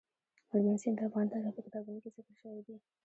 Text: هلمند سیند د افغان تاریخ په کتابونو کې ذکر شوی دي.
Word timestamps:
هلمند 0.51 0.81
سیند 0.81 0.97
د 0.99 1.01
افغان 1.07 1.25
تاریخ 1.33 1.53
په 1.55 1.61
کتابونو 1.65 1.99
کې 2.03 2.09
ذکر 2.15 2.33
شوی 2.41 2.61
دي. 2.67 2.75